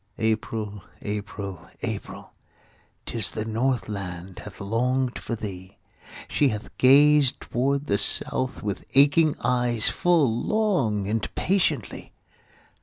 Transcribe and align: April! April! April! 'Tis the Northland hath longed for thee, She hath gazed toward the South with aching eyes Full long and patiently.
April! 0.17 0.81
April! 1.03 1.69
April! 1.83 2.33
'Tis 3.05 3.29
the 3.29 3.45
Northland 3.45 4.39
hath 4.39 4.59
longed 4.59 5.19
for 5.19 5.35
thee, 5.35 5.77
She 6.27 6.49
hath 6.49 6.75
gazed 6.79 7.39
toward 7.39 7.85
the 7.85 7.99
South 7.99 8.63
with 8.63 8.83
aching 8.95 9.35
eyes 9.43 9.89
Full 9.89 10.43
long 10.43 11.05
and 11.05 11.29
patiently. 11.35 12.13